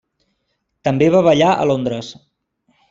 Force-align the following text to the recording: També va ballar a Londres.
També 0.89 1.11
va 1.17 1.23
ballar 1.29 1.53
a 1.53 1.69
Londres. 1.73 2.13